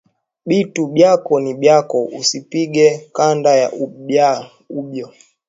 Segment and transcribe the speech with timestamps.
[0.49, 3.67] Bitu byako ni byako usipige kanda ya
[4.77, 5.07] abyo